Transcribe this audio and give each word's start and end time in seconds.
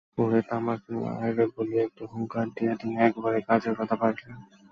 ওরে 0.17 0.39
তামাক 0.49 0.79
নিয়ে 0.91 1.09
আয় 1.15 1.33
রে 1.37 1.45
বলিয়া 1.55 1.83
একটা 1.87 2.03
হুংকার 2.11 2.47
দিয়া 2.55 2.73
তিনি 2.81 2.95
একেবারেই 2.99 3.47
কাজের 3.49 3.73
কথা 3.79 3.95
পাড়িলেন। 4.01 4.39